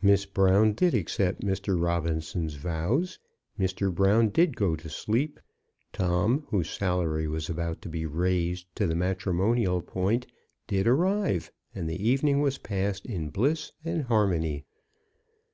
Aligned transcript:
Miss 0.00 0.24
Brown 0.24 0.72
did 0.72 0.94
accept 0.94 1.42
Mr. 1.42 1.78
Robinson's 1.78 2.54
vows; 2.54 3.18
Mr. 3.60 3.94
Brown 3.94 4.30
did 4.30 4.56
go 4.56 4.74
to 4.76 4.88
sleep; 4.88 5.38
Tom, 5.92 6.46
whose 6.48 6.70
salary 6.70 7.28
was 7.28 7.50
about 7.50 7.82
to 7.82 7.90
be 7.90 8.06
raised 8.06 8.74
to 8.76 8.86
the 8.86 8.94
matrimonial 8.96 9.82
point, 9.82 10.26
did 10.66 10.86
arrive; 10.88 11.52
and 11.74 11.86
the 11.86 12.02
evening 12.02 12.40
was 12.40 12.56
passed 12.56 13.04
in 13.04 13.28
bliss 13.28 13.72
and 13.84 14.04
harmony. 14.04 14.64